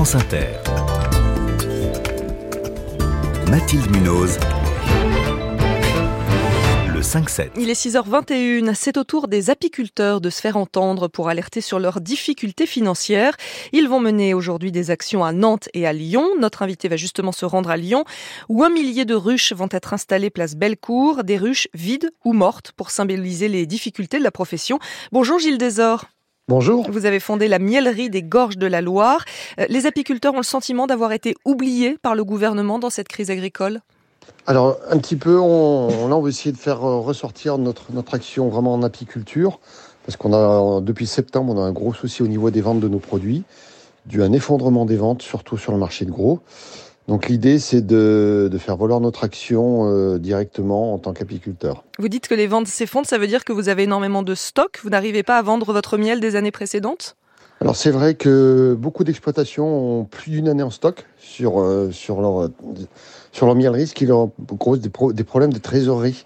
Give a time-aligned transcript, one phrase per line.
[0.00, 0.46] France Inter.
[3.50, 4.38] Mathilde Munoz.
[6.88, 7.50] Le 5-7.
[7.58, 8.72] Il est 6h21.
[8.74, 13.36] C'est au tour des apiculteurs de se faire entendre pour alerter sur leurs difficultés financières.
[13.72, 16.30] Ils vont mener aujourd'hui des actions à Nantes et à Lyon.
[16.38, 18.04] Notre invité va justement se rendre à Lyon
[18.48, 22.72] où un millier de ruches vont être installées place Bellecour, des ruches vides ou mortes
[22.72, 24.78] pour symboliser les difficultés de la profession.
[25.12, 26.06] Bonjour Gilles Desor.
[26.50, 26.90] Bonjour.
[26.90, 29.24] Vous avez fondé la mielerie des gorges de la Loire.
[29.60, 33.30] Euh, les apiculteurs ont le sentiment d'avoir été oubliés par le gouvernement dans cette crise
[33.30, 33.82] agricole?
[34.48, 38.14] Alors, un petit peu, on, là, on veut essayer de faire euh, ressortir notre, notre
[38.14, 39.60] action vraiment en apiculture.
[40.04, 42.88] Parce qu'on a, depuis septembre, on a un gros souci au niveau des ventes de
[42.88, 43.44] nos produits,
[44.06, 46.40] dû à un effondrement des ventes, surtout sur le marché de gros.
[47.10, 51.82] Donc l'idée, c'est de, de, faire valoir notre action euh, directement en tant qu'apiculteur.
[51.98, 54.78] Vous dites que les ventes s'effondrent, ça veut dire que vous avez énormément de stock,
[54.84, 57.16] vous n'arrivez pas à vendre votre miel des années précédentes?
[57.60, 62.20] Alors c'est vrai que beaucoup d'exploitations ont plus d'une année en stock sur, euh, sur,
[62.20, 62.48] leur,
[63.32, 64.28] sur leur mielerie, ce qui leur
[64.60, 66.24] cause des, pro des problèmes de trésorerie.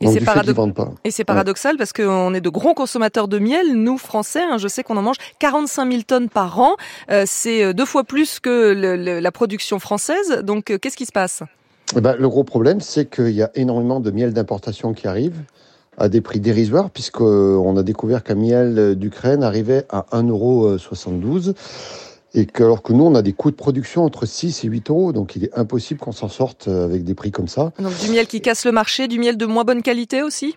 [0.00, 0.54] Et c'est, parado
[1.26, 4.42] paradoxal parce qu'on est de gros consommateurs de miel, nous Français.
[4.42, 6.76] Hein, je sais qu'on en mange 45 000 tonnes par an.
[7.10, 10.40] Euh, c'est deux fois plus que le, le, la production française.
[10.42, 11.42] Donc, euh, qu'est-ce qui se passe?
[11.96, 15.34] Eh ben, Le gros problème, c'est qu'il y a énormément de miel d'importation qui arrive
[15.98, 21.54] à des prix dérisoires, puisqu'on a découvert qu'un miel d'Ukraine arrivait à 1,72€.
[22.32, 24.90] Et que, alors que nous, on a des coûts de production entre 6 et 8
[24.90, 27.72] euros, donc il est impossible qu'on s'en sorte avec des prix comme ça.
[27.80, 30.56] Donc du miel qui casse le marché, du miel de moins bonne qualité aussi?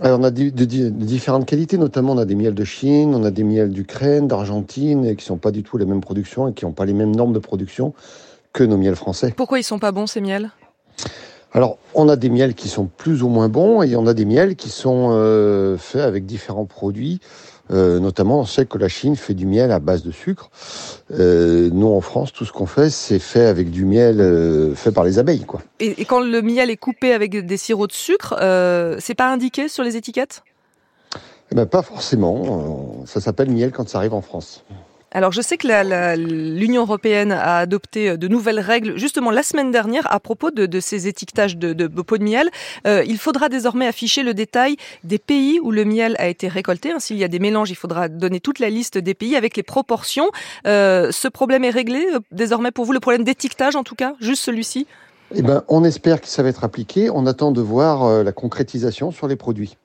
[0.00, 3.14] Alors, on a de, de, de, différentes qualités, notamment on a des miels de Chine,
[3.14, 6.52] on a des miels d'Ukraine, d'Argentine, qui sont pas du tout les mêmes productions et
[6.52, 7.94] qui n'ont pas les mêmes normes de production
[8.52, 9.32] que nos miels français.
[9.36, 10.50] Pourquoi ils sont pas bons ces miels?
[11.52, 14.24] Alors, on a des miels qui sont plus ou moins bons et on a des
[14.24, 17.20] miels qui sont euh, faits avec différents produits.
[17.72, 20.50] Euh, notamment, on sait que la Chine fait du miel à base de sucre.
[21.12, 24.92] Euh, nous, en France, tout ce qu'on fait, c'est fait avec du miel euh, fait
[24.92, 25.44] par les abeilles.
[25.44, 25.62] Quoi.
[25.80, 28.34] Et, et, quand le miel est coupé avec des sirops de sucre,
[29.00, 30.42] c'est pas indiqué sur les étiquettes?
[31.50, 33.04] Eh ben, Pas forcément.
[33.06, 34.64] Ça s'appelle miel quand ça arrive en France.
[35.14, 35.68] Alors je sais que
[36.16, 40.80] l'Union européenne a adopté de nouvelles règles justement la semaine dernière à propos de, de
[40.80, 42.48] ces étiquetages de, de, de pots de miel.
[42.86, 46.92] Euh, il faudra désormais afficher le détail des pays où le miel a été récolté.
[46.92, 49.54] Hein, S'il y a des mélanges, il faudra donner toute la liste des pays avec
[49.54, 50.30] les proportions.
[50.66, 54.14] Euh, ce problème est réglé euh, désormais pour vous, le problème d'étiquetage en tout cas,
[54.18, 54.86] juste celui-ci?
[55.34, 57.10] Eh ben, On espère que ça va être appliqué.
[57.10, 59.76] On attend de voir euh, la concrétisation sur les produits.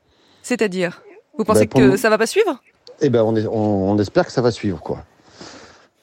[0.41, 1.01] C'est-à-dire?
[1.37, 1.97] Vous pensez ben, que nous...
[1.97, 2.61] ça va pas suivre?
[3.01, 5.03] Eh ben, on, est, on, on espère que ça va suivre, quoi.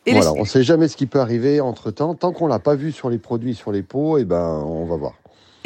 [0.07, 0.39] Et voilà, les...
[0.39, 2.15] on ne sait jamais ce qui peut arriver entre temps.
[2.15, 4.97] Tant qu'on l'a pas vu sur les produits, sur les pots, eh ben, on va
[4.97, 5.15] voir.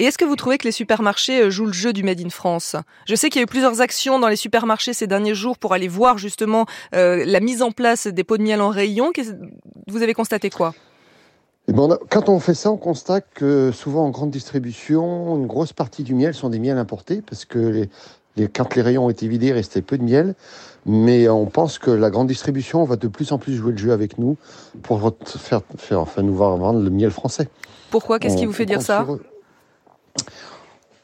[0.01, 2.77] Et est-ce que vous trouvez que les supermarchés jouent le jeu du Made in France?
[3.07, 5.75] Je sais qu'il y a eu plusieurs actions dans les supermarchés ces derniers jours pour
[5.75, 9.11] aller voir justement euh, la mise en place des pots de miel en rayon.
[9.89, 10.73] Vous avez constaté quoi?
[11.67, 15.37] Eh ben on a, quand on fait ça, on constate que souvent en grande distribution,
[15.37, 17.91] une grosse partie du miel sont des miels importés parce que les,
[18.55, 20.35] quand les rayons ont été vidés, il restait peu de miel.
[20.87, 23.93] Mais on pense que la grande distribution va de plus en plus jouer le jeu
[23.93, 24.37] avec nous
[24.83, 27.49] pour faire, faire enfin, nous voir vendre le miel français.
[27.91, 28.19] Pourquoi?
[28.19, 29.07] Qu'est-ce qui vous fait dire ça?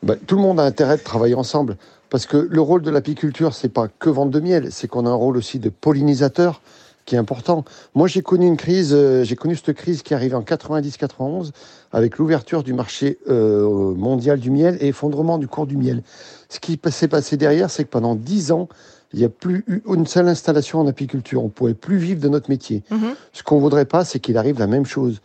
[0.03, 1.77] ben, Tout le monde a intérêt de travailler ensemble.
[2.09, 5.11] Parce que le rôle de l'apiculture, c'est pas que vendre de miel, c'est qu'on a
[5.11, 6.63] un rôle aussi de pollinisateur
[7.05, 7.65] qui est important.
[7.95, 11.51] Moi, j'ai connu une crise, euh, j'ai connu cette crise qui arrivait en 90-91
[11.93, 16.03] avec l'ouverture du marché euh, mondial du miel et effondrement du cours du miel.
[16.49, 18.69] Ce qui s'est passé derrière, c'est que pendant dix ans,
[19.13, 21.43] il n'y a plus eu une seule installation en apiculture.
[21.43, 22.83] On ne pourrait plus vivre de notre métier.
[22.91, 23.15] Mm -hmm.
[23.33, 25.21] Ce qu'on ne voudrait pas, c'est qu'il arrive la même chose.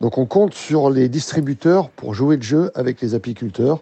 [0.00, 3.80] Donc on compte sur les distributeurs pour jouer le jeu avec les apiculteurs.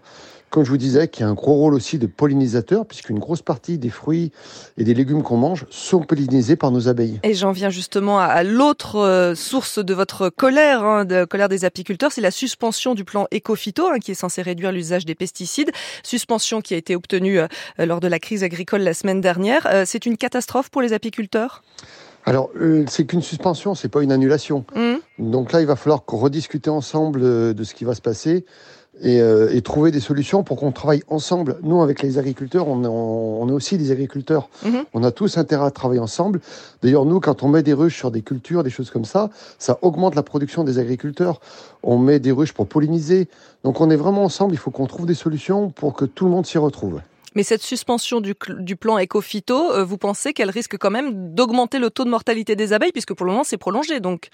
[0.54, 3.76] Comme je vous disais, qui a un gros rôle aussi de pollinisateur, puisqu'une grosse partie
[3.76, 4.30] des fruits
[4.78, 7.18] et des légumes qu'on mange sont pollinisés par nos abeilles.
[7.24, 11.64] Et j'en viens justement à, l'autre euh, source de votre colère, hein, de colère des
[11.64, 15.72] apiculteurs, c'est la suspension du plan Ecofito, hein, qui est censé réduire l'usage des pesticides.
[16.04, 17.48] Suspension qui a été obtenue euh,
[17.80, 19.66] lors de la crise agricole la semaine dernière.
[19.72, 21.64] Euh, c'est une catastrophe pour les apiculteurs?
[22.26, 24.64] Alors, euh, c'est qu'une suspension, c'est pas une annulation.
[24.76, 24.94] Mmh.
[25.18, 28.44] Donc là, il va falloir rediscuter ensemble de ce qui va se passer
[29.00, 31.58] et, euh, et trouver des solutions pour qu'on travaille ensemble.
[31.62, 34.48] Nous, avec les agriculteurs, on, on, on est aussi des agriculteurs.
[34.64, 34.78] Mmh.
[34.94, 36.40] On a tous intérêt à travailler ensemble.
[36.82, 39.78] D'ailleurs, nous, quand on met des ruches sur des cultures, des choses comme ça, ça
[39.82, 41.40] augmente la production des agriculteurs.
[41.82, 43.28] On met des ruches pour polliniser.
[43.64, 44.54] Donc, on est vraiment ensemble.
[44.54, 47.00] Il faut qu'on trouve des solutions pour que tout le monde s'y retrouve.
[47.36, 51.80] Mais cette suspension du, du plan Ecofito, euh, vous pensez qu'elle risque quand même d'augmenter
[51.80, 54.28] le taux de mortalité des abeilles, puisque pour le moment c'est prolongé donc?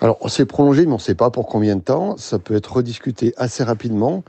[0.00, 2.16] Alors c'est prolongé, mais on ne sait pas pour combien de temps.
[2.16, 4.24] Ça peut être rediscuté assez rapidement.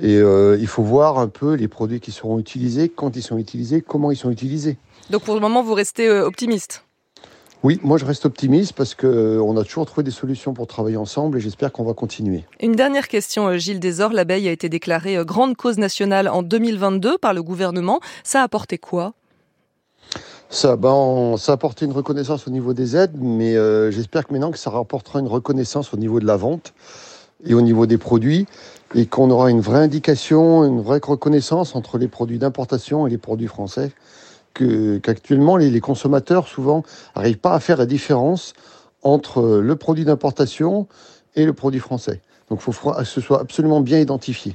[0.00, 3.38] Et euh, il faut voir un peu les produits qui seront utilisés, quand ils sont
[3.38, 4.76] utilisés, comment ils sont utilisés.
[5.10, 6.84] Donc pour le moment, vous restez euh, optimiste?
[7.62, 11.38] Oui, moi je reste optimiste parce qu'on a toujours trouvé des solutions pour travailler ensemble
[11.38, 12.44] et j'espère qu'on va continuer.
[12.60, 14.12] Une dernière question, Gilles Desor.
[14.12, 18.00] L'abeille a été déclarée grande cause nationale en 2022 par le gouvernement.
[18.22, 19.14] Ça a apporté quoi?
[20.50, 24.32] Ça, ben, ça a apporté une reconnaissance au niveau des aides, mais euh, j'espère que
[24.32, 26.74] maintenant que ça rapportera une reconnaissance au niveau de la vente
[27.44, 28.46] et au niveau des produits,
[28.94, 33.18] et qu'on aura une vraie indication, une vraie reconnaissance entre les produits d'importation et les
[33.18, 33.90] produits français,
[34.54, 36.84] qu'actuellement les, les, consommateurs souvent
[37.16, 38.54] n'arrivent pas à faire la différence
[39.02, 40.86] entre le produit d'importation
[41.34, 42.20] et le produit français.
[42.48, 44.54] Donc il faut que ce soit absolument bien identifié.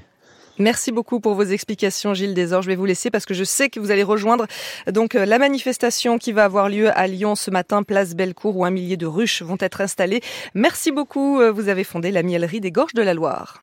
[0.59, 2.61] Merci beaucoup pour vos explications, Gilles Desor.
[2.61, 4.45] Je vais vous laisser parce que je sais que vous allez rejoindre
[4.91, 8.65] donc euh, la manifestation qui va avoir lieu à Lyon ce matin, place Bellecour, où
[8.65, 10.21] un millier de ruches vont être installées.
[10.53, 11.39] Merci beaucoup.
[11.39, 13.57] Euh, vous avez fondé la Mielerie des Gorges de la Loire.